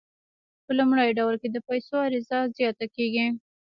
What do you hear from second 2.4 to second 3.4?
زیاته کیږي.